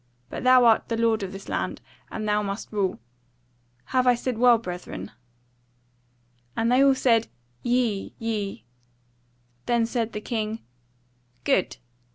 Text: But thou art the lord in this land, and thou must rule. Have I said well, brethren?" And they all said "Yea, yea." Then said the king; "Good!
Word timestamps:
But 0.31 0.43
thou 0.43 0.65
art 0.65 0.87
the 0.87 0.97
lord 0.97 1.21
in 1.21 1.29
this 1.29 1.47
land, 1.47 1.79
and 2.09 2.27
thou 2.27 2.41
must 2.41 2.71
rule. 2.71 2.99
Have 3.93 4.07
I 4.07 4.15
said 4.15 4.39
well, 4.39 4.57
brethren?" 4.57 5.11
And 6.57 6.71
they 6.71 6.83
all 6.83 6.95
said 6.95 7.27
"Yea, 7.61 8.11
yea." 8.17 8.65
Then 9.67 9.85
said 9.85 10.13
the 10.13 10.19
king; 10.21 10.63
"Good! 11.43 11.77